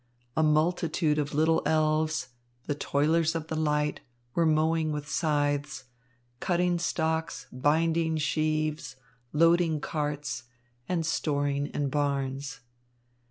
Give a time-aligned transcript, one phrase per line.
[0.35, 2.29] A multitude of little elves,
[2.65, 3.99] the Toilers of the Light,
[4.33, 5.83] were mowing with scythes,
[6.39, 8.95] cutting stalks, binding sheaves,
[9.31, 10.45] loading carts,
[10.89, 12.61] and storing in barns.